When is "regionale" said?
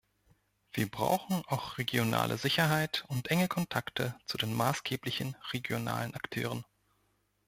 1.77-2.39